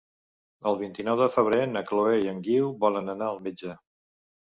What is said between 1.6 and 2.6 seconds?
na Chloé i en